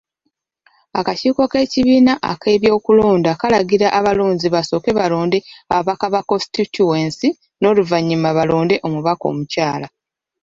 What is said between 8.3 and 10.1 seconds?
balonde Omubaka omukyala.